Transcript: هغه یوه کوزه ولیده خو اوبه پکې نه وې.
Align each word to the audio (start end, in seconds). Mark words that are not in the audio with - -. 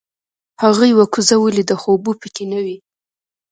هغه 0.61 0.83
یوه 0.91 1.05
کوزه 1.13 1.35
ولیده 1.39 1.75
خو 1.81 1.87
اوبه 1.93 2.11
پکې 2.21 2.43
نه 2.51 2.59
وې. 2.65 2.77